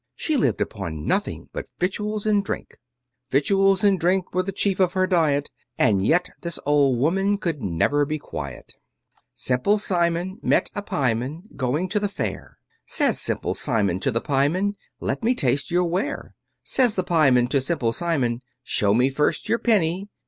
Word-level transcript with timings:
She 0.15 0.35
lived 0.35 0.61
upon 0.61 1.05
nothing 1.05 1.49
but 1.53 1.69
victuals 1.79 2.25
and 2.25 2.43
drink: 2.43 2.79
Victuals 3.29 3.83
and 3.83 3.99
drink 3.99 4.33
were 4.33 4.41
the 4.41 4.51
chief 4.51 4.79
of 4.79 4.93
her 4.93 5.05
diet; 5.05 5.51
And 5.77 6.03
yet 6.03 6.31
this 6.41 6.57
old 6.65 6.97
woman 6.97 7.37
could 7.37 7.61
never 7.61 8.03
be 8.03 8.17
quiet. 8.17 8.73
Simple 9.35 9.77
Simon 9.77 10.39
met 10.41 10.71
a 10.73 10.81
pieman, 10.81 11.43
Going 11.55 11.87
to 11.89 11.99
the 11.99 12.09
fair; 12.09 12.57
Says 12.87 13.21
Simple 13.21 13.53
Simon 13.53 13.99
to 13.99 14.09
the 14.09 14.21
pieman, 14.21 14.73
"Let 14.99 15.21
me 15.23 15.35
taste 15.35 15.69
your 15.69 15.83
ware." 15.85 16.33
Says 16.63 16.95
the 16.95 17.03
pieman 17.03 17.47
to 17.49 17.61
Simple 17.61 17.93
Simon, 17.93 18.41
"Show 18.63 18.95
me 18.95 19.11
first 19.11 19.47
your 19.47 19.59
penny." 19.59 20.09